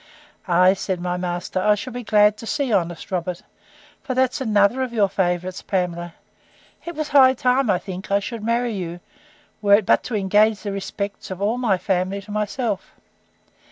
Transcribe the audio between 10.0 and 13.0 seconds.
to engage the respects of all my family to myself.